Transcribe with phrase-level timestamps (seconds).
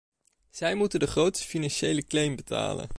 [0.49, 2.89] Zij moeten de grootste financiële claim betalen.